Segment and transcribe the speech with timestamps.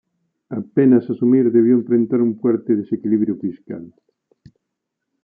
[0.49, 3.93] Apenas asumir debió enfrentar un fuerte desequilibrio fiscal.